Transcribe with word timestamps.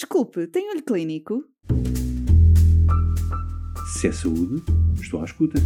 Desculpe, 0.00 0.46
tem 0.46 0.70
olho 0.70 0.82
clínico? 0.82 1.44
Se 3.92 4.08
é 4.08 4.12
saúde, 4.12 4.62
estou 4.98 5.20
à 5.20 5.24
escuta. 5.26 5.58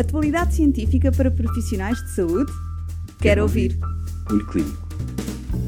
Atualidade 0.00 0.54
científica 0.54 1.12
para 1.12 1.30
profissionais 1.30 2.02
de 2.02 2.10
saúde? 2.14 2.50
Quero, 2.50 3.18
Quero 3.20 3.42
ouvir. 3.42 3.78
Olho 4.30 4.46
Clínico, 4.46 4.88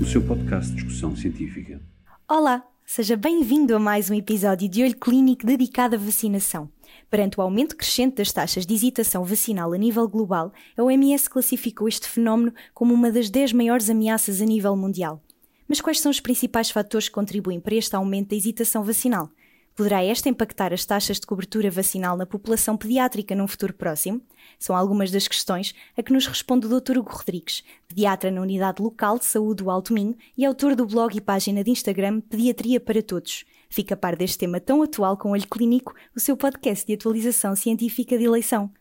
o 0.01 0.07
seu 0.07 0.23
podcast 0.23 0.71
de 0.71 0.77
discussão 0.77 1.15
científica. 1.15 1.83
Olá, 2.27 2.67
seja 2.87 3.15
bem-vindo 3.15 3.77
a 3.77 3.79
mais 3.79 4.09
um 4.09 4.15
episódio 4.15 4.71
de 4.71 4.83
Olho 4.83 4.97
Clínico 4.97 5.45
dedicado 5.45 5.97
à 5.97 5.99
vacinação. 5.99 6.71
Perante 7.11 7.39
o 7.39 7.43
aumento 7.43 7.77
crescente 7.77 8.17
das 8.17 8.33
taxas 8.33 8.65
de 8.65 8.73
hesitação 8.73 9.23
vacinal 9.23 9.75
a 9.75 9.77
nível 9.77 10.09
global, 10.09 10.51
a 10.79 10.83
OMS 10.83 11.29
classificou 11.29 11.87
este 11.87 12.09
fenómeno 12.09 12.55
como 12.73 12.95
uma 12.95 13.13
das 13.13 13.29
10 13.29 13.53
maiores 13.53 13.91
ameaças 13.91 14.41
a 14.41 14.47
nível 14.47 14.75
mundial. 14.75 15.23
Mas 15.69 15.81
quais 15.81 16.01
são 16.01 16.11
os 16.11 16.19
principais 16.19 16.71
fatores 16.71 17.09
que 17.09 17.15
contribuem 17.15 17.61
para 17.61 17.75
este 17.75 17.95
aumento 17.95 18.31
da 18.31 18.37
hesitação 18.37 18.83
vacinal? 18.83 19.31
Poderá 19.77 20.03
esta 20.03 20.29
impactar 20.29 20.73
as 20.73 20.85
taxas 20.85 21.21
de 21.21 21.27
cobertura 21.27 21.71
vacinal 21.71 22.17
na 22.17 22.27
população 22.27 22.77
pediátrica 22.77 23.33
num 23.37 23.47
futuro 23.47 23.73
próximo? 23.73 24.21
São 24.59 24.75
algumas 24.75 25.13
das 25.13 25.29
questões 25.29 25.73
a 25.97 26.03
que 26.03 26.13
nos 26.13 26.27
responde 26.27 26.67
o 26.67 26.81
Dr. 26.81 26.99
Hugo 26.99 27.13
Rodrigues, 27.13 27.63
pediatra 27.87 28.29
na 28.29 28.41
Unidade 28.41 28.83
Local 28.83 29.21
de 29.21 29.27
Saúde 29.27 29.63
do 29.63 29.71
Alto 29.71 29.93
Minho 29.93 30.17
e 30.37 30.45
autor 30.45 30.75
do 30.75 30.85
blog 30.85 31.17
e 31.17 31.21
página 31.21 31.63
de 31.63 31.71
Instagram 31.71 32.21
Pediatria 32.23 32.81
para 32.81 33.01
Todos. 33.01 33.45
Fica 33.71 33.95
a 33.95 33.97
par 33.97 34.17
deste 34.17 34.39
tema 34.39 34.59
tão 34.59 34.83
atual 34.83 35.17
com 35.17 35.31
Olho 35.31 35.47
Clínico, 35.47 35.95
o 36.17 36.19
seu 36.19 36.37
podcast 36.37 36.85
de 36.85 36.95
atualização 36.95 37.55
científica 37.55 38.19
de 38.19 38.25
eleição. 38.25 38.73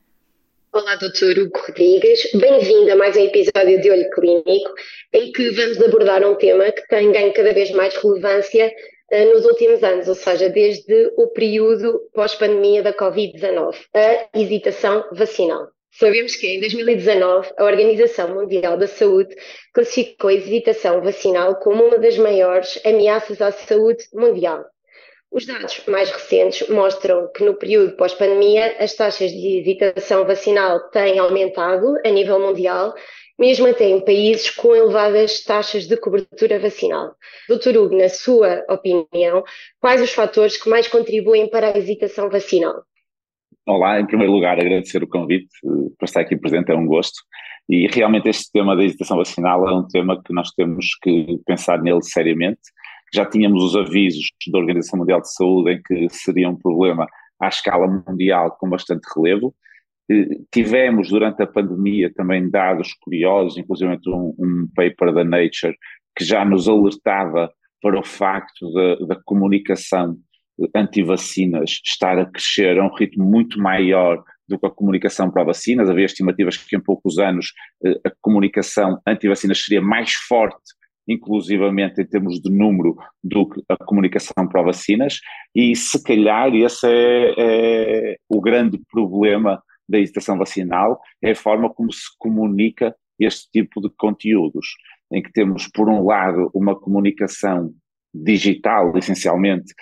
Olá, 0.73 0.95
doutor 0.95 1.39
Hugo 1.39 1.57
Rodrigues. 1.65 2.29
Bem-vindo 2.33 2.91
a 2.91 2.95
mais 2.95 3.15
um 3.15 3.21
episódio 3.21 3.81
de 3.81 3.89
Olho 3.89 4.09
Clínico, 4.11 4.73
em 5.13 5.31
que 5.31 5.49
vamos 5.51 5.81
abordar 5.81 6.23
um 6.23 6.35
tema 6.35 6.71
que 6.71 6.85
tem 6.89 7.11
ganho 7.11 7.33
cada 7.33 7.53
vez 7.53 7.71
mais 7.71 7.95
relevância 7.95 8.71
uh, 9.11 9.33
nos 9.33 9.45
últimos 9.45 9.81
anos, 9.81 10.07
ou 10.09 10.13
seja, 10.13 10.49
desde 10.49 11.11
o 11.15 11.27
período 11.27 12.01
pós-pandemia 12.13 12.83
da 12.83 12.93
Covid-19, 12.93 13.75
a 13.93 14.37
hesitação 14.37 15.05
vacinal. 15.13 15.69
Sabemos 15.91 16.35
que 16.35 16.47
em 16.47 16.59
2019 16.59 17.49
a 17.57 17.63
Organização 17.63 18.35
Mundial 18.35 18.77
da 18.77 18.87
Saúde 18.87 19.35
classificou 19.73 20.29
a 20.29 20.33
hesitação 20.33 21.01
vacinal 21.01 21.55
como 21.55 21.85
uma 21.85 21.97
das 21.97 22.17
maiores 22.17 22.79
ameaças 22.85 23.41
à 23.41 23.51
saúde 23.51 24.03
mundial. 24.13 24.65
Os 25.31 25.45
dados 25.45 25.83
mais 25.87 26.09
recentes 26.09 26.67
mostram 26.69 27.29
que 27.33 27.43
no 27.43 27.53
período 27.53 27.95
pós-pandemia 27.97 28.77
as 28.79 28.95
taxas 28.95 29.31
de 29.31 29.59
hesitação 29.59 30.25
vacinal 30.25 30.79
têm 30.89 31.19
aumentado 31.19 31.95
a 32.05 32.09
nível 32.09 32.39
mundial, 32.39 32.93
mesmo 33.37 33.67
até 33.67 33.89
em 33.89 34.03
países 34.03 34.49
com 34.49 34.75
elevadas 34.75 35.43
taxas 35.43 35.85
de 35.85 35.97
cobertura 35.97 36.57
vacinal. 36.59 37.13
Doutor 37.47 37.75
Hugo, 37.75 37.97
na 37.97 38.09
sua 38.09 38.63
opinião, 38.69 39.43
quais 39.79 40.01
os 40.01 40.11
fatores 40.11 40.61
que 40.61 40.69
mais 40.69 40.87
contribuem 40.87 41.49
para 41.49 41.73
a 41.73 41.77
hesitação 41.77 42.29
vacinal? 42.29 42.83
Olá, 43.67 43.99
em 43.99 44.07
primeiro 44.07 44.31
lugar 44.31 44.57
agradecer 44.57 45.03
o 45.03 45.09
convite 45.09 45.49
eh, 45.65 45.89
para 45.97 46.05
estar 46.05 46.21
aqui 46.21 46.37
presente, 46.37 46.71
é 46.71 46.75
um 46.75 46.87
gosto. 46.87 47.19
E 47.69 47.85
realmente 47.87 48.29
este 48.29 48.49
tema 48.49 48.77
da 48.77 48.83
hesitação 48.83 49.17
vacinal 49.17 49.67
é 49.67 49.73
um 49.73 49.85
tema 49.85 50.21
que 50.23 50.33
nós 50.33 50.51
temos 50.51 50.95
que 51.03 51.37
pensar 51.45 51.81
nele 51.81 52.01
seriamente 52.01 52.61
já 53.13 53.25
tínhamos 53.25 53.63
os 53.63 53.75
avisos 53.75 54.25
da 54.51 54.59
Organização 54.59 54.99
Mundial 54.99 55.21
de 55.21 55.33
Saúde 55.33 55.71
em 55.71 55.81
que 55.81 56.07
seria 56.09 56.49
um 56.49 56.55
problema 56.55 57.07
à 57.39 57.47
escala 57.47 57.87
mundial 57.87 58.55
com 58.59 58.69
bastante 58.69 59.05
relevo. 59.15 59.53
Tivemos 60.51 61.09
durante 61.09 61.43
a 61.43 61.47
pandemia 61.47 62.11
também 62.13 62.49
dados 62.49 62.93
curiosos, 63.01 63.57
inclusive 63.57 63.99
um, 64.07 64.33
um 64.39 64.67
paper 64.75 65.13
da 65.13 65.23
Nature 65.23 65.75
que 66.17 66.23
já 66.23 66.43
nos 66.43 66.67
alertava 66.67 67.51
para 67.81 67.99
o 67.99 68.03
facto 68.03 68.71
da, 68.73 68.95
da 69.07 69.21
comunicação 69.23 70.17
anti-vacinas 70.75 71.79
estar 71.85 72.17
a 72.17 72.25
crescer 72.25 72.79
a 72.79 72.85
um 72.85 72.93
ritmo 72.95 73.23
muito 73.23 73.59
maior 73.59 74.23
do 74.47 74.57
que 74.57 74.65
a 74.65 74.71
comunicação 74.71 75.29
para 75.29 75.43
vacinas. 75.43 75.89
Havia 75.89 76.05
estimativas 76.05 76.57
que 76.57 76.75
em 76.75 76.81
poucos 76.81 77.19
anos 77.19 77.53
eh, 77.85 77.99
a 78.05 78.11
comunicação 78.21 78.99
anti-vacinas 79.05 79.63
seria 79.63 79.81
mais 79.81 80.13
forte 80.13 80.73
inclusivamente 81.07 82.01
em 82.01 82.05
termos 82.05 82.39
de 82.41 82.51
número, 82.51 82.95
do 83.23 83.47
que 83.47 83.61
a 83.69 83.77
comunicação 83.77 84.47
para 84.47 84.61
vacinas, 84.61 85.19
e 85.55 85.75
se 85.75 86.03
calhar 86.03 86.53
esse 86.53 86.87
é, 86.87 87.33
é 87.37 88.17
o 88.29 88.41
grande 88.41 88.79
problema 88.91 89.61
da 89.87 89.99
hesitação 89.99 90.37
vacinal, 90.37 90.99
é 91.21 91.31
a 91.31 91.35
forma 91.35 91.73
como 91.73 91.91
se 91.91 92.07
comunica 92.17 92.95
este 93.19 93.49
tipo 93.51 93.81
de 93.81 93.89
conteúdos, 93.97 94.67
em 95.11 95.21
que 95.21 95.31
temos, 95.31 95.67
por 95.67 95.89
um 95.89 96.05
lado, 96.05 96.51
uma 96.53 96.77
comunicação 96.77 97.73
digital, 98.23 98.97
essencialmente, 98.97 99.73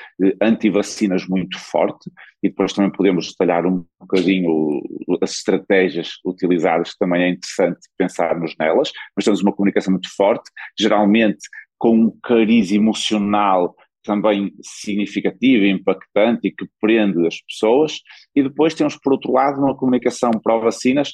anti-vacinas 0.41 1.27
muito 1.27 1.59
forte, 1.59 2.09
e 2.43 2.49
depois 2.49 2.73
também 2.73 2.91
podemos 2.91 3.29
detalhar 3.29 3.65
um 3.65 3.85
bocadinho 3.99 4.81
as 5.21 5.31
estratégias 5.31 6.13
utilizadas, 6.25 6.95
também 6.97 7.23
é 7.23 7.29
interessante 7.29 7.79
pensarmos 7.97 8.55
nelas, 8.59 8.91
mas 9.15 9.25
temos 9.25 9.41
uma 9.41 9.53
comunicação 9.53 9.91
muito 9.91 10.09
forte, 10.15 10.49
geralmente 10.77 11.47
com 11.77 11.95
um 11.95 12.19
cariz 12.23 12.71
emocional 12.71 13.75
também 14.03 14.53
significativo 14.61 15.65
impactante 15.65 16.47
e 16.47 16.51
que 16.51 16.67
prende 16.79 17.25
as 17.25 17.41
pessoas, 17.41 17.99
e 18.35 18.43
depois 18.43 18.75
temos, 18.75 18.95
por 18.97 19.13
outro 19.13 19.31
lado, 19.31 19.59
uma 19.59 19.75
comunicação 19.75 20.31
pró-vacinas 20.31 21.11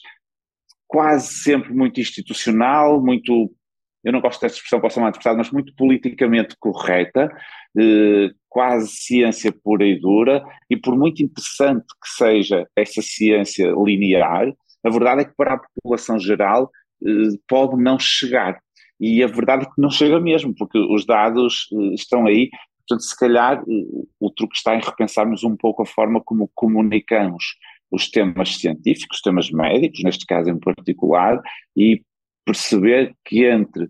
quase 0.87 1.35
sempre 1.35 1.73
muito 1.73 2.01
institucional, 2.01 3.01
muito 3.01 3.49
eu 4.03 4.11
não 4.11 4.21
gosto 4.21 4.41
dessa 4.41 4.55
expressão, 4.55 4.79
posso 4.79 4.95
ser 4.95 5.01
interpretada, 5.01 5.37
mas 5.37 5.51
muito 5.51 5.73
politicamente 5.75 6.55
correta, 6.59 7.31
eh, 7.77 8.29
quase 8.49 8.87
ciência 8.89 9.51
pura 9.51 9.85
e 9.85 9.99
dura, 9.99 10.43
e 10.69 10.75
por 10.75 10.97
muito 10.97 11.21
interessante 11.23 11.85
que 12.01 12.09
seja 12.09 12.67
essa 12.75 13.01
ciência 13.01 13.71
linear, 13.77 14.51
a 14.83 14.89
verdade 14.89 15.21
é 15.21 15.25
que 15.25 15.35
para 15.35 15.53
a 15.53 15.59
população 15.59 16.19
geral 16.19 16.71
eh, 17.05 17.37
pode 17.47 17.81
não 17.81 17.99
chegar. 17.99 18.59
E 18.99 19.23
a 19.23 19.27
verdade 19.27 19.63
é 19.63 19.65
que 19.65 19.81
não 19.81 19.89
chega 19.89 20.19
mesmo, 20.19 20.53
porque 20.55 20.77
os 20.77 21.05
dados 21.05 21.67
eh, 21.73 21.93
estão 21.93 22.25
aí. 22.25 22.49
Portanto, 22.87 23.03
se 23.03 23.17
calhar 23.17 23.63
o 24.19 24.29
truque 24.31 24.55
está 24.55 24.75
em 24.75 24.81
repensarmos 24.81 25.43
um 25.43 25.55
pouco 25.55 25.83
a 25.83 25.85
forma 25.85 26.21
como 26.21 26.49
comunicamos 26.55 27.55
os 27.91 28.09
temas 28.09 28.57
científicos, 28.57 29.17
os 29.17 29.21
temas 29.21 29.51
médicos, 29.51 30.03
neste 30.03 30.25
caso 30.25 30.49
em 30.49 30.59
particular, 30.59 31.41
e 31.75 32.01
perceber 32.45 33.15
que 33.25 33.45
entre 33.45 33.89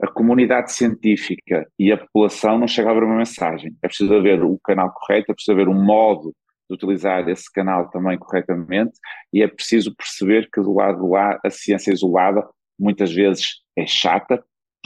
a 0.00 0.06
comunidade 0.06 0.72
científica 0.72 1.66
e 1.78 1.90
a 1.90 1.98
população 1.98 2.58
não 2.58 2.68
chega 2.68 2.88
a 2.88 2.92
haver 2.92 3.02
uma 3.02 3.16
mensagem. 3.16 3.76
É 3.82 3.88
preciso 3.88 4.14
haver 4.14 4.42
o 4.44 4.58
canal 4.62 4.92
correto, 4.92 5.32
é 5.32 5.34
preciso 5.34 5.52
haver 5.52 5.68
um 5.68 5.84
modo 5.84 6.34
de 6.68 6.74
utilizar 6.74 7.28
esse 7.28 7.50
canal 7.52 7.90
também 7.90 8.18
corretamente 8.18 8.92
e 9.32 9.42
é 9.42 9.48
preciso 9.48 9.94
perceber 9.94 10.48
que 10.52 10.60
do 10.60 10.74
lado 10.74 11.02
de 11.02 11.08
lá 11.08 11.38
a 11.44 11.50
ciência 11.50 11.92
isolada 11.92 12.46
muitas 12.78 13.12
vezes 13.12 13.62
é 13.76 13.86
chata, 13.86 14.42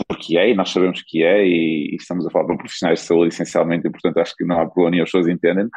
porque 0.08 0.38
é, 0.38 0.50
e 0.50 0.54
nós 0.54 0.70
sabemos 0.70 1.02
que 1.06 1.22
é, 1.22 1.44
e, 1.46 1.92
e 1.92 1.96
estamos 1.96 2.26
a 2.26 2.30
falar 2.30 2.46
de 2.46 2.56
profissionais 2.56 3.00
de 3.00 3.06
saúde 3.06 3.34
essencialmente, 3.34 3.86
e 3.86 3.90
portanto 3.90 4.16
acho 4.18 4.34
que 4.34 4.44
não 4.44 4.58
há 4.58 4.64
problema 4.64 4.92
nenhum, 4.92 5.02
as 5.02 5.10
pessoas 5.10 5.28
entendem, 5.28 5.68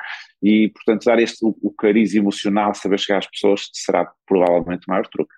e 0.42 0.70
portanto 0.70 1.04
dar 1.04 1.20
este, 1.20 1.46
o, 1.46 1.56
o 1.62 1.72
cariz 1.74 2.14
emocional, 2.14 2.74
saber 2.74 3.00
chegar 3.00 3.20
às 3.20 3.30
pessoas, 3.30 3.70
será 3.74 4.10
provavelmente 4.26 4.86
o 4.88 4.92
maior 4.92 5.06
truque. 5.08 5.34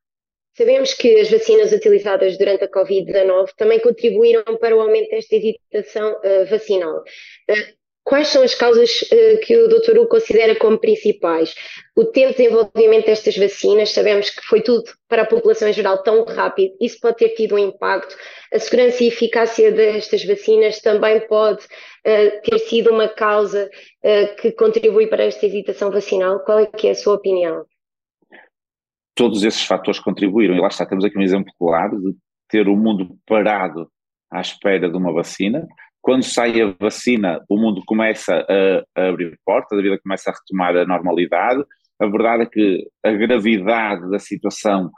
Sabemos 0.57 0.91
que 0.95 1.19
as 1.19 1.29
vacinas 1.29 1.72
utilizadas 1.72 2.35
durante 2.35 2.63
a 2.63 2.68
Covid-19 2.68 3.50
também 3.56 3.79
contribuíram 3.79 4.44
para 4.59 4.75
o 4.75 4.81
aumento 4.81 5.12
desta 5.12 5.35
hesitação 5.35 6.13
uh, 6.13 6.47
vacinal. 6.50 7.03
Uh, 7.47 7.78
quais 8.03 8.29
são 8.29 8.41
as 8.41 8.56
causas 8.56 9.03
uh, 9.03 9.40
que 9.46 9.56
o 9.56 9.67
Dr. 9.67 10.00
Hugo 10.00 10.07
considera 10.07 10.56
como 10.56 10.79
principais? 10.79 11.53
O 11.96 12.06
tempo 12.06 12.31
de 12.31 12.38
desenvolvimento 12.38 13.06
destas 13.06 13.38
vacinas, 13.38 13.91
sabemos 13.91 14.31
que 14.31 14.41
foi 14.47 14.63
tudo 14.63 14.84
para 15.07 15.22
a 15.22 15.28
população 15.28 15.67
em 15.67 15.73
geral 15.73 16.01
tão 16.01 16.25
rápido, 16.25 16.75
isso 16.81 17.00
pode 17.00 17.17
ter 17.17 17.29
tido 17.35 17.53
um 17.53 17.59
impacto. 17.59 18.17
A 18.51 18.57
segurança 18.57 19.03
e 19.03 19.09
eficácia 19.09 19.72
destas 19.72 20.25
vacinas 20.25 20.79
também 20.81 21.19
pode 21.28 21.63
ter 22.44 22.57
sido 22.59 22.91
uma 22.91 23.09
causa 23.09 23.70
que 24.40 24.53
contribui 24.53 25.08
para 25.08 25.26
esta 25.26 25.46
hesitação 25.46 25.91
vacinal. 25.91 26.40
Qual 26.40 26.59
é 26.59 26.66
que 26.66 26.87
é 26.87 26.91
a 26.91 26.96
sua 26.96 27.16
opinião? 27.16 27.66
Todos 29.17 29.43
esses 29.43 29.66
fatores 29.66 29.99
contribuíram. 29.99 30.55
E 30.55 30.61
lá 30.61 30.67
está, 30.67 30.85
temos 30.85 31.03
aqui 31.03 31.17
um 31.17 31.23
exemplo 31.23 31.52
claro 31.59 31.99
de 31.99 32.16
ter 32.47 32.69
o 32.69 32.78
mundo 32.78 33.17
parado 33.25 33.90
à 34.31 34.40
espera 34.40 34.90
de 34.90 34.96
uma 34.96 35.11
vacina. 35.11 35.67
Quando 36.02 36.23
sai 36.23 36.61
a 36.61 36.73
vacina, 36.79 37.43
o 37.49 37.58
mundo 37.58 37.84
começa 37.85 38.46
a, 38.47 39.02
a 39.02 39.09
abrir 39.09 39.37
portas, 39.43 39.78
a 39.78 39.81
vida 39.81 39.99
começa 40.02 40.29
a 40.29 40.34
retomar 40.34 40.78
a 40.78 40.85
normalidade. 40.85 41.66
A 41.99 42.05
verdade 42.05 42.43
é 42.43 42.46
que 42.46 42.87
a 43.03 43.11
gravidade 43.11 44.09
da 44.09 44.19
situação 44.19 44.91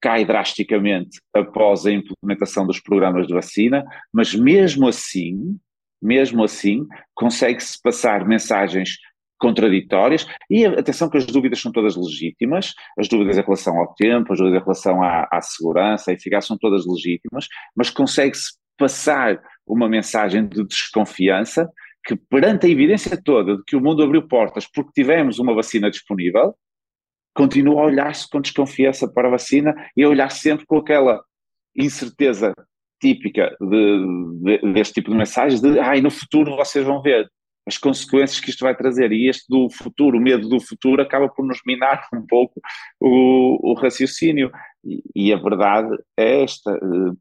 cai 0.00 0.24
drasticamente 0.24 1.20
após 1.34 1.84
a 1.84 1.92
implementação 1.92 2.66
dos 2.66 2.80
programas 2.80 3.26
de 3.26 3.34
vacina, 3.34 3.84
mas 4.12 4.34
mesmo 4.34 4.88
assim, 4.88 5.58
mesmo 6.00 6.42
assim, 6.42 6.86
consegue-se 7.14 7.80
passar 7.82 8.26
mensagens 8.26 8.96
contraditórias, 9.38 10.26
e 10.50 10.66
atenção 10.66 11.08
que 11.08 11.16
as 11.16 11.26
dúvidas 11.26 11.60
são 11.60 11.72
todas 11.72 11.96
legítimas, 11.96 12.74
as 12.98 13.08
dúvidas 13.08 13.38
em 13.38 13.42
relação 13.42 13.78
ao 13.78 13.94
tempo, 13.94 14.32
as 14.32 14.38
dúvidas 14.38 14.60
em 14.60 14.64
relação 14.64 15.02
à, 15.02 15.28
à 15.30 15.40
segurança, 15.40 16.10
à 16.10 16.14
eficácia 16.14 16.48
são 16.48 16.58
todas 16.58 16.86
legítimas, 16.86 17.46
mas 17.76 17.90
consegue-se 17.90 18.58
passar 18.76 19.40
uma 19.66 19.88
mensagem 19.88 20.46
de 20.46 20.64
desconfiança 20.64 21.68
que 22.04 22.16
perante 22.16 22.66
a 22.66 22.70
evidência 22.70 23.20
toda 23.22 23.56
de 23.56 23.62
que 23.66 23.76
o 23.76 23.80
mundo 23.80 24.02
abriu 24.02 24.26
portas 24.26 24.66
porque 24.66 24.92
tivemos 24.94 25.38
uma 25.38 25.54
vacina 25.54 25.90
disponível, 25.90 26.54
continua 27.34 27.82
a 27.82 27.84
olhar-se 27.84 28.28
com 28.28 28.40
desconfiança 28.40 29.06
para 29.12 29.28
a 29.28 29.30
vacina 29.30 29.74
e 29.96 30.02
a 30.02 30.08
olhar 30.08 30.30
sempre 30.30 30.64
com 30.64 30.78
aquela 30.78 31.22
incerteza 31.76 32.54
típica 33.00 33.54
de, 33.60 34.58
de, 34.58 34.72
deste 34.72 34.94
tipo 34.94 35.10
de 35.10 35.16
mensagens 35.16 35.60
de 35.60 35.78
ah, 35.78 36.00
no 36.00 36.10
futuro 36.10 36.56
vocês 36.56 36.84
vão 36.84 37.00
ver 37.00 37.30
as 37.68 37.76
consequências 37.76 38.40
que 38.40 38.50
isto 38.50 38.64
vai 38.64 38.74
trazer 38.74 39.12
e 39.12 39.28
este 39.28 39.44
do 39.48 39.68
futuro, 39.70 40.18
o 40.18 40.20
medo 40.20 40.48
do 40.48 40.58
futuro 40.58 41.02
acaba 41.02 41.28
por 41.28 41.46
nos 41.46 41.60
minar 41.66 42.06
um 42.14 42.26
pouco 42.26 42.60
o, 42.98 43.72
o 43.72 43.74
raciocínio 43.74 44.50
e, 44.84 45.02
e, 45.14 45.32
a 45.32 45.36
verdade 45.36 45.94
é 46.16 46.42
esta 46.42 46.70
eh, 46.72 47.12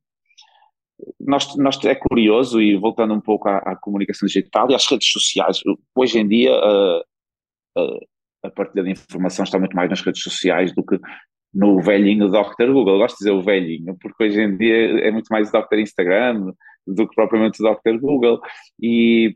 nós, 1.19 1.55
nós, 1.57 1.83
é 1.83 1.93
curioso 1.93 2.61
e 2.61 2.77
voltando 2.77 3.13
um 3.13 3.21
pouco 3.21 3.49
à, 3.49 3.57
à, 3.57 3.75
comunicação 3.75 4.25
digital 4.25 4.71
e 4.71 4.75
às 4.75 4.87
redes 4.87 5.11
sociais, 5.11 5.61
hoje 5.93 6.19
em 6.19 6.27
dia 6.27 6.55
a, 6.55 7.03
a, 7.77 8.47
a 8.47 8.51
partilha 8.51 8.85
de 8.85 8.91
informação 8.91 9.43
está 9.43 9.59
muito 9.59 9.75
mais 9.75 9.89
nas 9.89 10.01
redes 10.01 10.23
sociais 10.23 10.73
do 10.73 10.83
que 10.83 10.97
no 11.53 11.81
velhinho 11.81 12.29
Dr. 12.29 12.71
Google. 12.71 12.99
Gosto 12.99 13.17
de 13.17 13.25
dizer 13.25 13.31
o 13.31 13.43
velhinho, 13.43 13.97
porque 13.99 14.23
hoje 14.23 14.41
em 14.41 14.57
dia 14.57 14.99
é 15.01 15.11
muito 15.11 15.27
mais 15.29 15.51
Dr. 15.51 15.79
Instagram 15.79 16.53
do 16.85 17.07
que 17.07 17.15
propriamente 17.15 17.61
o 17.61 17.75
Dr. 17.75 17.99
Google. 17.99 18.39
E, 18.81 19.35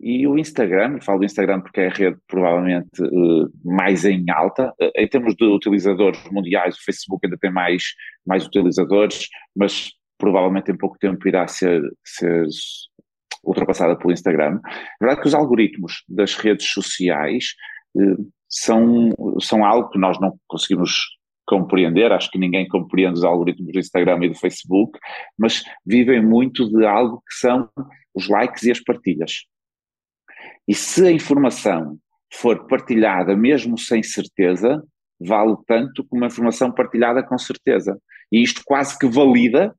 e 0.00 0.26
o 0.26 0.38
Instagram, 0.38 1.00
falo 1.00 1.20
do 1.20 1.24
Instagram 1.24 1.60
porque 1.60 1.80
é 1.80 1.88
a 1.88 1.92
rede 1.92 2.16
provavelmente 2.26 3.02
uh, 3.02 3.50
mais 3.64 4.04
em 4.04 4.24
alta. 4.30 4.72
Uh, 4.80 4.90
em 4.96 5.08
termos 5.08 5.34
de 5.34 5.44
utilizadores 5.44 6.22
mundiais, 6.30 6.76
o 6.76 6.84
Facebook 6.84 7.26
ainda 7.26 7.38
tem 7.38 7.50
mais, 7.50 7.82
mais 8.26 8.46
utilizadores, 8.46 9.28
mas 9.56 9.90
provavelmente 10.16 10.70
em 10.70 10.76
pouco 10.76 10.98
tempo 10.98 11.26
irá 11.26 11.46
ser, 11.46 11.82
ser 12.04 12.46
ultrapassada 13.44 13.96
pelo 13.96 14.12
Instagram. 14.12 14.60
É 14.64 15.04
verdade 15.04 15.22
que 15.22 15.28
os 15.28 15.34
algoritmos 15.34 16.04
das 16.08 16.34
redes 16.34 16.68
sociais 16.70 17.54
uh, 17.96 18.30
são, 18.48 19.10
são 19.40 19.64
algo 19.64 19.90
que 19.90 19.98
nós 19.98 20.18
não 20.20 20.38
conseguimos 20.46 21.18
compreender, 21.46 22.12
acho 22.12 22.30
que 22.30 22.38
ninguém 22.38 22.68
compreende 22.68 23.18
os 23.18 23.24
algoritmos 23.24 23.72
do 23.72 23.78
Instagram 23.78 24.26
e 24.26 24.28
do 24.28 24.34
Facebook, 24.34 24.98
mas 25.36 25.64
vivem 25.84 26.22
muito 26.22 26.68
de 26.68 26.84
algo 26.84 27.22
que 27.26 27.34
são 27.34 27.68
os 28.14 28.28
likes 28.28 28.64
e 28.64 28.70
as 28.70 28.80
partilhas. 28.80 29.44
E 30.68 30.74
se 30.74 31.06
a 31.06 31.10
informação 31.10 31.98
for 32.30 32.66
partilhada 32.66 33.34
mesmo 33.34 33.78
sem 33.78 34.02
certeza, 34.02 34.82
vale 35.18 35.56
tanto 35.66 36.04
como 36.04 36.24
a 36.24 36.26
informação 36.26 36.70
partilhada 36.70 37.22
com 37.22 37.38
certeza. 37.38 37.98
E 38.30 38.42
isto 38.42 38.62
quase 38.64 38.98
que 38.98 39.08
valida 39.08 39.74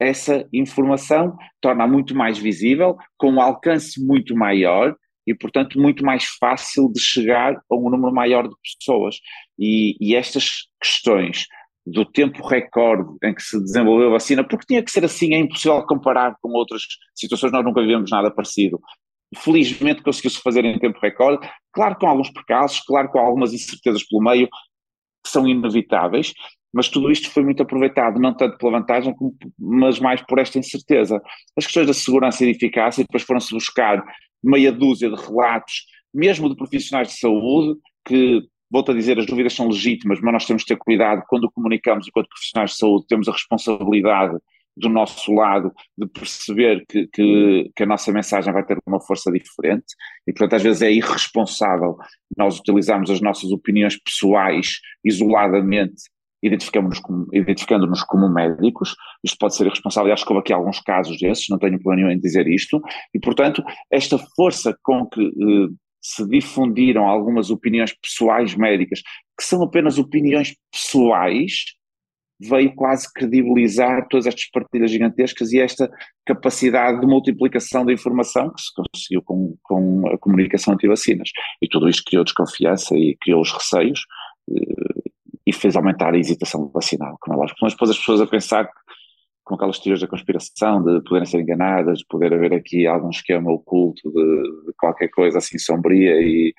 essa 0.00 0.48
informação, 0.50 1.36
torna-a 1.60 1.86
muito 1.86 2.14
mais 2.14 2.38
visível, 2.38 2.96
com 3.18 3.32
um 3.32 3.40
alcance 3.40 4.02
muito 4.02 4.34
maior 4.34 4.96
e, 5.26 5.34
portanto, 5.34 5.78
muito 5.78 6.02
mais 6.02 6.24
fácil 6.24 6.90
de 6.90 6.98
chegar 6.98 7.54
a 7.54 7.76
um 7.76 7.90
número 7.90 8.12
maior 8.12 8.48
de 8.48 8.54
pessoas. 8.78 9.16
E, 9.58 9.94
e 10.00 10.16
estas 10.16 10.62
questões 10.82 11.44
do 11.84 12.04
tempo 12.04 12.46
recorde 12.46 13.10
em 13.22 13.34
que 13.34 13.42
se 13.42 13.60
desenvolveu 13.62 14.08
a 14.08 14.12
vacina, 14.12 14.42
porque 14.42 14.66
tinha 14.66 14.82
que 14.82 14.90
ser 14.90 15.04
assim, 15.04 15.34
é 15.34 15.38
impossível 15.38 15.84
comparar 15.86 16.34
com 16.40 16.50
outras 16.50 16.82
situações, 17.14 17.52
nós 17.52 17.64
nunca 17.64 17.82
vivemos 17.82 18.10
nada 18.10 18.30
parecido. 18.30 18.80
Felizmente 19.36 20.02
conseguiu-se 20.02 20.40
fazer 20.40 20.64
em 20.64 20.78
tempo 20.78 20.98
recorde, 21.00 21.48
claro 21.72 21.96
com 21.96 22.06
alguns 22.06 22.30
percalços, 22.30 22.80
claro 22.80 23.08
com 23.10 23.18
algumas 23.18 23.52
incertezas 23.52 24.02
pelo 24.04 24.22
meio, 24.22 24.48
que 25.22 25.30
são 25.30 25.46
inevitáveis, 25.46 26.32
mas 26.72 26.88
tudo 26.88 27.10
isto 27.10 27.30
foi 27.30 27.42
muito 27.42 27.62
aproveitado, 27.62 28.20
não 28.20 28.34
tanto 28.34 28.56
pela 28.58 28.78
vantagem, 28.78 29.14
mas 29.58 29.98
mais 29.98 30.22
por 30.22 30.38
esta 30.38 30.58
incerteza. 30.58 31.20
As 31.56 31.64
questões 31.64 31.86
da 31.86 31.94
segurança 31.94 32.44
e 32.44 32.50
de 32.50 32.56
eficácia, 32.56 33.04
depois 33.04 33.22
foram-se 33.22 33.52
buscar 33.52 34.02
meia 34.42 34.72
dúzia 34.72 35.10
de 35.10 35.20
relatos, 35.20 35.84
mesmo 36.12 36.48
de 36.48 36.56
profissionais 36.56 37.08
de 37.08 37.18
saúde, 37.18 37.78
que, 38.04 38.42
volto 38.70 38.92
a 38.92 38.94
dizer, 38.94 39.18
as 39.18 39.26
dúvidas 39.26 39.52
são 39.52 39.68
legítimas, 39.68 40.20
mas 40.20 40.32
nós 40.32 40.46
temos 40.46 40.62
que 40.62 40.74
ter 40.74 40.78
cuidado 40.78 41.22
quando 41.28 41.50
comunicamos 41.50 42.06
enquanto 42.08 42.28
profissionais 42.28 42.70
de 42.70 42.76
saúde, 42.78 43.06
temos 43.08 43.28
a 43.28 43.32
responsabilidade 43.32 44.36
do 44.80 44.88
nosso 44.88 45.32
lado 45.32 45.72
de 45.96 46.06
perceber 46.06 46.84
que, 46.88 47.06
que, 47.12 47.70
que, 47.74 47.82
a 47.82 47.86
nossa 47.86 48.12
mensagem 48.12 48.52
vai 48.52 48.64
ter 48.64 48.78
uma 48.86 49.00
força 49.00 49.30
diferente. 49.30 49.94
E, 50.26 50.32
portanto, 50.32 50.56
às 50.56 50.62
vezes 50.62 50.82
é 50.82 50.92
irresponsável 50.92 51.96
nós 52.36 52.58
utilizarmos 52.58 53.10
as 53.10 53.20
nossas 53.20 53.50
opiniões 53.52 53.96
pessoais 54.02 54.80
isoladamente 55.04 56.02
identificando-nos 56.42 56.98
como, 57.00 57.26
identificando 57.32 57.86
como 58.08 58.28
médicos, 58.28 58.94
isto 59.22 59.36
pode 59.38 59.54
ser 59.54 59.66
irresponsável, 59.66 60.12
acho 60.12 60.24
que 60.24 60.32
houve 60.32 60.40
aqui 60.40 60.52
alguns 60.52 60.80
casos 60.80 61.18
desses, 61.18 61.48
não 61.50 61.58
tenho 61.58 61.78
plano 61.78 62.00
nenhum 62.00 62.10
em 62.10 62.18
dizer 62.18 62.46
isto, 62.48 62.80
e 63.14 63.20
portanto 63.20 63.62
esta 63.90 64.16
força 64.18 64.74
com 64.82 65.06
que 65.06 65.22
eh, 65.22 65.68
se 66.00 66.26
difundiram 66.26 67.06
algumas 67.06 67.50
opiniões 67.50 67.92
pessoais 67.92 68.54
médicas, 68.54 69.02
que 69.36 69.44
são 69.44 69.62
apenas 69.62 69.98
opiniões 69.98 70.56
pessoais, 70.72 71.64
veio 72.40 72.74
quase 72.74 73.12
credibilizar 73.12 74.06
todas 74.08 74.26
estas 74.26 74.48
partilhas 74.50 74.90
gigantescas 74.90 75.52
e 75.52 75.60
esta 75.60 75.90
capacidade 76.24 77.00
de 77.00 77.06
multiplicação 77.06 77.84
da 77.84 77.92
informação 77.92 78.50
que 78.50 78.62
se 78.62 78.70
conseguiu 78.74 79.22
com, 79.22 79.56
com 79.62 80.08
a 80.08 80.18
comunicação 80.18 80.74
anti-vacinas. 80.74 81.28
E 81.60 81.68
tudo 81.68 81.88
isto 81.88 82.04
criou 82.04 82.24
desconfiança 82.24 82.96
e 82.96 83.16
criou 83.20 83.42
os 83.42 83.52
receios, 83.52 84.00
eh, 84.50 85.10
e 85.46 85.52
fez 85.52 85.76
aumentar 85.76 86.14
a 86.14 86.18
hesitação 86.18 86.70
vacinal, 86.72 87.16
como 87.20 87.36
é 87.36 87.40
lógico. 87.40 87.58
Mas 87.62 87.72
depois 87.72 87.90
as 87.90 87.98
pessoas 87.98 88.20
a 88.20 88.26
pensar 88.26 88.70
com 89.44 89.56
aquelas 89.56 89.80
teorias 89.80 90.00
da 90.00 90.06
conspiração, 90.06 90.82
de 90.82 91.02
poderem 91.02 91.26
ser 91.26 91.40
enganadas, 91.40 91.98
de 91.98 92.06
poder 92.08 92.32
haver 92.32 92.54
aqui 92.54 92.86
algum 92.86 93.10
esquema 93.10 93.50
oculto 93.50 94.10
de, 94.10 94.42
de 94.66 94.72
qualquer 94.78 95.08
coisa 95.08 95.38
assim 95.38 95.58
sombria 95.58 96.14
e, 96.22 96.54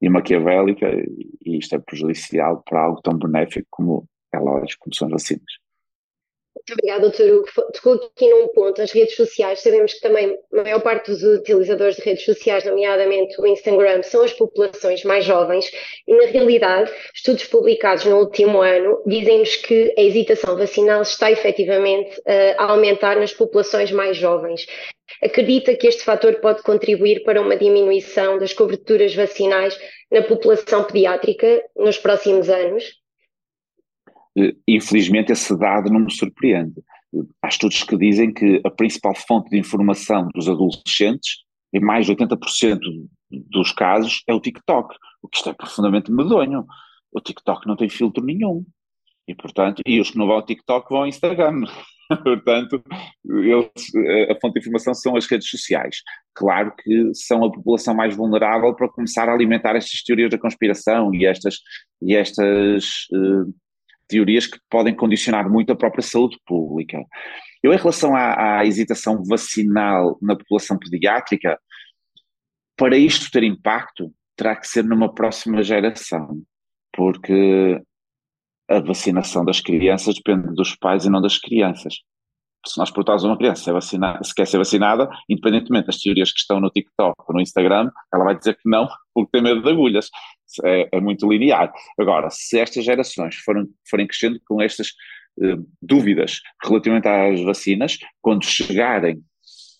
e 0.00 0.08
maquiavélica, 0.08 0.88
e 1.44 1.58
isto 1.58 1.74
é 1.74 1.78
prejudicial 1.78 2.62
para 2.64 2.84
algo 2.84 3.02
tão 3.02 3.18
benéfico 3.18 3.66
como 3.70 4.08
é 4.34 4.38
lógico, 4.38 4.84
como 4.84 4.94
são 4.94 5.06
as 5.06 5.12
vacinas. 5.12 5.62
Muito 6.54 6.74
obrigada, 6.74 7.00
doutor 7.00 7.28
Hugo. 7.28 7.72
Tocou 7.72 7.94
aqui 7.94 8.28
num 8.28 8.48
ponto, 8.48 8.80
as 8.80 8.92
redes 8.92 9.16
sociais. 9.16 9.60
Sabemos 9.60 9.94
que 9.94 10.00
também 10.00 10.38
a 10.52 10.62
maior 10.62 10.80
parte 10.80 11.10
dos 11.10 11.22
utilizadores 11.22 11.96
de 11.96 12.02
redes 12.02 12.24
sociais, 12.24 12.64
nomeadamente 12.64 13.40
o 13.40 13.46
Instagram, 13.46 14.02
são 14.02 14.22
as 14.22 14.32
populações 14.32 15.02
mais 15.02 15.24
jovens 15.24 15.72
e, 16.06 16.14
na 16.14 16.26
realidade, 16.26 16.92
estudos 17.14 17.44
publicados 17.46 18.04
no 18.04 18.18
último 18.18 18.60
ano 18.60 19.02
dizem-nos 19.06 19.56
que 19.56 19.92
a 19.98 20.02
hesitação 20.02 20.56
vacinal 20.56 21.02
está 21.02 21.32
efetivamente 21.32 22.22
a 22.56 22.70
aumentar 22.70 23.16
nas 23.16 23.32
populações 23.32 23.90
mais 23.90 24.16
jovens. 24.16 24.66
Acredita 25.20 25.74
que 25.74 25.86
este 25.88 26.04
fator 26.04 26.36
pode 26.36 26.62
contribuir 26.62 27.24
para 27.24 27.40
uma 27.40 27.56
diminuição 27.56 28.38
das 28.38 28.52
coberturas 28.52 29.14
vacinais 29.14 29.78
na 30.10 30.22
população 30.22 30.84
pediátrica 30.84 31.64
nos 31.76 31.98
próximos 31.98 32.48
anos? 32.48 33.01
Eh, 34.38 34.54
infelizmente 34.66 35.32
esse 35.32 35.56
dado 35.58 35.90
não 35.90 36.00
me 36.00 36.10
surpreende. 36.10 36.82
Há 37.42 37.48
estudos 37.48 37.82
que 37.82 37.96
dizem 37.96 38.32
que 38.32 38.60
a 38.64 38.70
principal 38.70 39.14
fonte 39.14 39.50
de 39.50 39.58
informação 39.58 40.28
dos 40.34 40.48
adolescentes, 40.48 41.44
em 41.72 41.80
mais 41.80 42.06
de 42.06 42.12
80% 42.14 42.78
dos 43.30 43.72
casos, 43.72 44.22
é 44.26 44.32
o 44.32 44.40
TikTok, 44.40 44.94
o 45.22 45.28
que 45.28 45.36
isto 45.36 45.50
é 45.50 45.52
profundamente 45.52 46.10
medonho. 46.10 46.66
O 47.12 47.20
TikTok 47.20 47.66
não 47.66 47.76
tem 47.76 47.88
filtro 47.88 48.24
nenhum. 48.24 48.64
E, 49.28 49.34
portanto, 49.34 49.82
e 49.86 50.00
os 50.00 50.10
que 50.10 50.18
não 50.18 50.26
vão 50.26 50.36
ao 50.36 50.44
TikTok 50.44 50.88
vão 50.90 51.00
ao 51.02 51.06
Instagram. 51.06 51.64
portanto, 52.24 52.82
eles, 53.24 54.30
a 54.30 54.40
fonte 54.40 54.54
de 54.54 54.60
informação 54.60 54.94
são 54.94 55.16
as 55.16 55.26
redes 55.26 55.48
sociais. 55.48 55.98
Claro 56.34 56.74
que 56.74 57.14
são 57.14 57.44
a 57.44 57.52
população 57.52 57.94
mais 57.94 58.16
vulnerável 58.16 58.74
para 58.74 58.88
começar 58.88 59.28
a 59.28 59.32
alimentar 59.32 59.76
estas 59.76 60.02
teorias 60.02 60.30
da 60.30 60.38
conspiração 60.38 61.14
e 61.14 61.24
estas, 61.24 61.58
e 62.00 62.16
estas 62.16 63.06
uh, 63.12 63.54
teorias 64.12 64.46
que 64.46 64.58
podem 64.70 64.94
condicionar 64.94 65.48
muito 65.50 65.72
a 65.72 65.76
própria 65.76 66.02
saúde 66.02 66.38
pública. 66.46 67.02
Eu, 67.62 67.72
em 67.72 67.76
relação 67.76 68.14
à, 68.14 68.58
à 68.58 68.66
hesitação 68.66 69.24
vacinal 69.24 70.18
na 70.20 70.36
população 70.36 70.78
pediátrica, 70.78 71.58
para 72.76 72.96
isto 72.96 73.30
ter 73.30 73.42
impacto, 73.42 74.12
terá 74.36 74.54
que 74.54 74.68
ser 74.68 74.84
numa 74.84 75.14
próxima 75.14 75.62
geração, 75.62 76.42
porque 76.92 77.80
a 78.68 78.80
vacinação 78.80 79.44
das 79.44 79.60
crianças 79.60 80.14
depende 80.16 80.54
dos 80.54 80.76
pais 80.76 81.04
e 81.04 81.10
não 81.10 81.20
das 81.20 81.38
crianças 81.38 81.94
se 82.66 82.78
nós 82.78 82.90
perguntarmos 82.90 83.24
a 83.24 83.28
uma 83.28 83.36
criança 83.36 83.62
se, 83.62 83.70
é 83.70 83.72
vacinada, 83.72 84.24
se 84.24 84.34
quer 84.34 84.46
ser 84.46 84.58
vacinada, 84.58 85.08
independentemente 85.28 85.86
das 85.86 85.98
teorias 85.98 86.32
que 86.32 86.38
estão 86.38 86.60
no 86.60 86.70
TikTok 86.70 87.14
ou 87.28 87.34
no 87.34 87.40
Instagram, 87.40 87.90
ela 88.12 88.24
vai 88.24 88.38
dizer 88.38 88.54
que 88.54 88.68
não, 88.68 88.88
porque 89.14 89.30
tem 89.32 89.42
medo 89.42 89.62
de 89.62 89.70
agulhas. 89.70 90.08
É, 90.64 90.88
é 90.92 91.00
muito 91.00 91.26
linear. 91.30 91.72
Agora, 91.98 92.28
se 92.30 92.58
estas 92.58 92.84
gerações 92.84 93.36
forem, 93.36 93.66
forem 93.88 94.06
crescendo 94.06 94.38
com 94.46 94.60
estas 94.60 94.88
eh, 95.40 95.56
dúvidas 95.80 96.40
relativamente 96.62 97.08
às 97.08 97.40
vacinas, 97.40 97.98
quando 98.20 98.44
chegarem 98.44 99.22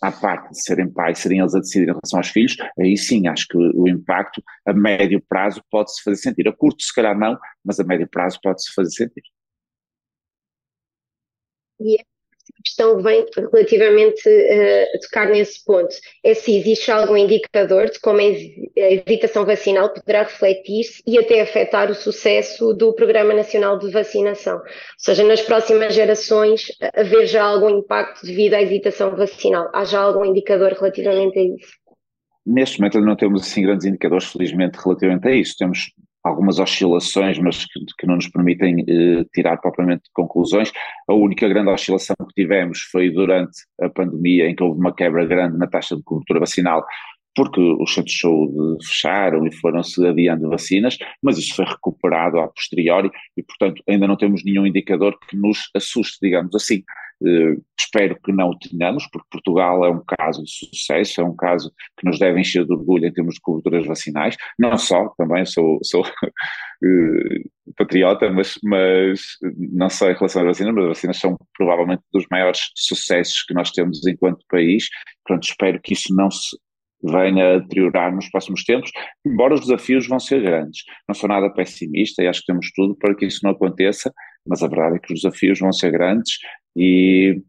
à 0.03 0.11
parte 0.11 0.51
de 0.51 0.62
serem 0.62 0.91
pais, 0.91 1.19
serem 1.19 1.41
eles 1.41 1.55
a 1.55 1.61
decidir 1.61 1.85
em 1.85 1.93
relação 1.93 2.19
aos 2.19 2.29
filhos, 2.29 2.57
aí 2.81 2.97
sim 2.97 3.29
acho 3.29 3.47
que 3.49 3.57
o 3.57 3.87
impacto 3.87 4.43
a 4.67 4.73
médio 4.73 5.23
prazo 5.29 5.62
pode-se 5.71 6.03
fazer 6.03 6.17
sentir. 6.17 6.49
A 6.49 6.53
curto, 6.53 6.83
se 6.83 6.93
calhar 6.93 7.17
não, 7.17 7.39
mas 7.65 7.79
a 7.79 7.85
médio 7.85 8.09
prazo 8.09 8.39
pode-se 8.43 8.73
fazer 8.75 8.91
sentir. 8.91 9.23
E 11.81 11.99
questão 12.73 13.00
vem 13.02 13.25
relativamente 13.37 14.29
uh, 14.29 14.97
a 14.97 14.99
tocar 15.00 15.29
nesse 15.29 15.62
ponto. 15.64 15.95
É 16.25 16.35
se 16.35 16.57
existe 16.57 16.91
algum 16.91 17.17
indicador 17.17 17.91
de 17.91 18.00
como 18.00 18.21
a 18.21 18.23
hesitação 18.25 19.45
vacinal 19.45 19.93
poderá 19.93 20.23
refletir-se 20.23 21.02
e 21.07 21.19
até 21.19 21.41
afetar 21.41 21.91
o 21.91 21.95
sucesso 21.95 22.73
do 22.73 22.95
Programa 22.95 23.35
Nacional 23.35 23.79
de 23.79 23.91
Vacinação. 23.91 24.57
Ou 24.57 24.64
seja, 24.97 25.23
nas 25.25 25.43
próximas 25.43 25.95
gerações, 25.95 26.67
haver 26.95 27.26
já 27.26 27.45
algum 27.45 27.79
impacto 27.79 28.25
devido 28.25 28.55
à 28.55 28.62
hesitação 28.62 29.14
vacinal. 29.14 29.69
Há 29.73 29.85
já 29.85 30.00
algum 30.00 30.25
indicador 30.25 30.73
relativamente 30.73 31.38
a 31.38 31.43
isso? 31.43 31.83
Neste 32.45 32.81
momento 32.81 33.00
não 33.00 33.14
temos 33.14 33.43
assim 33.43 33.62
grandes 33.62 33.87
indicadores, 33.87 34.26
felizmente, 34.26 34.79
relativamente 34.83 35.29
a 35.29 35.31
isso. 35.31 35.55
Temos 35.57 35.93
algumas 36.25 36.59
oscilações, 36.59 37.38
mas 37.38 37.64
que, 37.67 37.81
que 37.99 38.07
não 38.07 38.17
nos 38.17 38.29
permitem 38.29 38.85
eh, 38.88 39.25
tirar 39.35 39.57
propriamente 39.57 40.02
conclusões. 40.12 40.73
A 41.09 41.14
única 41.14 41.49
grande 41.49 41.71
oscilação 41.71 42.14
que 42.17 42.43
tivemos 42.43 42.81
foi 42.91 43.11
durante 43.11 43.59
a 43.81 43.88
pandemia, 43.88 44.49
em 44.49 44.55
que 44.55 44.62
houve 44.62 44.79
uma 44.79 44.95
quebra 44.95 45.26
grande 45.26 45.59
na 45.59 45.67
taxa 45.67 45.97
de 45.97 46.02
cobertura 46.02 46.41
vacinal, 46.41 46.85
porque 47.35 47.61
os 47.61 47.95
centros 47.95 48.15
de 48.15 48.21
saúde 48.21 48.87
fecharam 48.87 49.47
e 49.47 49.55
foram-se 49.57 50.07
adiando 50.07 50.51
vacinas, 50.51 50.99
mas 51.23 51.39
isso 51.39 51.55
foi 51.55 51.65
recuperado 51.65 52.39
a 52.39 52.49
posteriori 52.49 53.11
e, 53.37 53.43
portanto, 53.43 53.83
ainda 53.89 54.07
não 54.07 54.17
temos 54.17 54.45
nenhum 54.45 54.67
indicador 54.67 55.19
que 55.29 55.37
nos 55.37 55.71
assuste, 55.75 56.19
digamos 56.21 56.55
assim. 56.55 56.83
Uh, 57.23 57.62
espero 57.79 58.19
que 58.21 58.33
não 58.33 58.49
o 58.49 58.59
tenhamos, 58.59 59.07
porque 59.07 59.29
Portugal 59.31 59.85
é 59.85 59.91
um 59.91 60.03
caso 60.05 60.43
de 60.43 60.51
sucesso, 60.51 61.21
é 61.21 61.25
um 61.25 61.37
caso 61.37 61.73
que 61.97 62.05
nos 62.05 62.19
deve 62.19 62.41
encher 62.41 62.67
de 62.67 62.73
orgulho 62.73 63.07
em 63.07 63.12
termos 63.12 63.37
de 63.37 63.41
coberturas 63.41 63.87
vacinais, 63.87 64.37
não 64.59 64.77
só, 64.77 65.09
também 65.17 65.47
sou, 65.47 65.79
sou 65.85 66.03
uh, 66.03 67.51
patriota, 67.79 68.29
mas, 68.29 68.55
mas 68.65 69.21
não 69.73 69.89
só 69.89 70.11
em 70.11 70.15
relação 70.15 70.43
às 70.43 70.49
vacinas, 70.49 70.75
mas 70.75 70.85
as 70.85 70.89
vacinas 70.89 71.17
são 71.19 71.37
provavelmente 71.57 72.03
dos 72.12 72.27
maiores 72.29 72.73
sucessos 72.75 73.45
que 73.45 73.55
nós 73.55 73.71
temos 73.71 74.05
enquanto 74.05 74.45
país, 74.49 74.89
portanto 75.25 75.45
espero 75.45 75.81
que 75.81 75.93
isso 75.93 76.12
não 76.15 76.29
se 76.29 76.57
venha 77.02 77.56
a 77.56 77.59
deteriorar 77.59 78.14
nos 78.14 78.28
próximos 78.30 78.64
tempos, 78.64 78.90
embora 79.26 79.54
os 79.54 79.61
desafios 79.61 80.06
vão 80.06 80.21
ser 80.21 80.42
grandes. 80.42 80.85
Não 81.09 81.14
sou 81.14 81.28
nada 81.28 81.50
pessimista 81.50 82.23
e 82.23 82.28
acho 82.28 82.40
que 82.40 82.47
temos 82.47 82.71
tudo 82.73 82.94
para 82.97 83.14
que 83.14 83.26
isso 83.26 83.40
não 83.42 83.50
aconteça, 83.50 84.12
mas 84.47 84.62
a 84.62 84.68
verdade 84.68 84.97
é 84.97 84.99
que 84.99 85.12
os 85.12 85.23
desafios 85.23 85.59
vão 85.59 85.73
ser 85.73 85.90
grandes 85.90 86.38
e, 86.76 87.42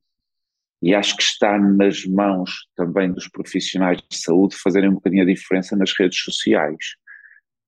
e 0.81 0.93
acho 0.93 1.15
que 1.15 1.24
está 1.24 1.57
nas 1.57 2.05
mãos 2.05 2.67
também 2.75 3.12
dos 3.12 3.27
profissionais 3.27 3.98
de 4.10 4.17
saúde 4.17 4.55
fazerem 4.55 4.89
um 4.89 4.95
bocadinho 4.95 5.24
a 5.24 5.27
diferença 5.27 5.75
nas 5.75 5.93
redes 5.98 6.19
sociais. 6.19 6.95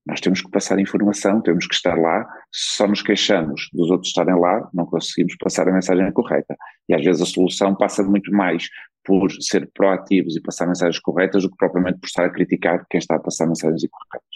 Nós 0.06 0.22
temos 0.22 0.39
que 0.39 0.51
passar 0.51 0.80
informação, 0.80 1.42
temos 1.42 1.65
que 1.65 1.74
estar 1.74 1.96
lá. 1.96 2.24
Se 2.51 2.77
só 2.77 2.88
nos 2.88 3.01
queixamos 3.01 3.70
dos 3.74 3.89
outros 3.89 4.10
estarem 4.10 4.39
lá, 4.39 4.70
não 4.72 4.86
conseguimos 4.86 5.36
passar 5.38 5.68
a 5.68 5.74
mensagem 5.74 6.12
correta. 6.12 6.56
E 6.88 6.94
às 6.94 7.04
vezes 7.04 7.24
a 7.24 7.25
solução 7.25 7.75
passa 7.75 8.04
muito 8.04 8.32
mais 8.32 8.70
por 9.06 9.32
ser 9.32 9.70
proativos 9.74 10.36
e 10.36 10.42
passar 10.42 10.68
mensagens 10.68 11.00
corretas 11.00 11.44
do 11.44 11.50
que 11.50 11.58
propriamente 11.58 12.00
por 12.00 12.08
estar 12.08 12.26
a 12.26 12.30
criticar 12.30 12.86
quem 12.90 12.98
está 12.98 13.16
a 13.16 13.20
passar 13.20 13.46
mensagens 13.48 13.84
incorretas. 13.84 14.36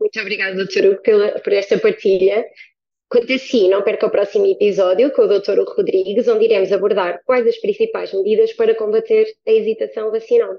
Muito 0.00 0.20
obrigada, 0.20 0.56
doutor 0.56 0.84
Hugo, 0.84 1.02
pela, 1.02 1.40
por 1.40 1.52
esta 1.52 1.78
partilha. 1.78 2.44
Quanto 3.08 3.32
assim, 3.32 3.68
não 3.68 3.82
perca 3.82 4.06
o 4.06 4.10
próximo 4.10 4.46
episódio 4.46 5.12
com 5.12 5.22
o 5.22 5.28
Dr. 5.28 5.60
Hugo 5.60 5.74
Rodrigues, 5.76 6.26
onde 6.26 6.46
iremos 6.46 6.72
abordar 6.72 7.20
quais 7.24 7.46
as 7.46 7.56
principais 7.58 8.12
medidas 8.12 8.52
para 8.54 8.74
combater 8.74 9.26
a 9.46 9.50
hesitação 9.50 10.10
vacinal. 10.10 10.58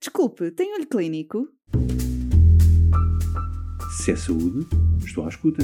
Desculpe, 0.00 0.50
tem 0.50 0.74
olho 0.74 0.86
clínico? 0.86 1.48
Se 4.02 4.12
é 4.12 4.16
saúde, 4.16 4.66
estou 5.04 5.24
à 5.24 5.28
escuta. 5.28 5.62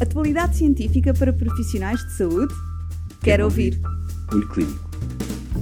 Atualidade 0.00 0.56
científica 0.56 1.12
para 1.14 1.32
profissionais 1.32 2.00
de 2.00 2.12
saúde? 2.16 2.52
Quero, 3.22 3.24
Quero 3.24 3.44
ouvir. 3.44 3.74
ouvir. 3.74 4.04
Olho 4.32 4.48
Clínico, 4.48 4.90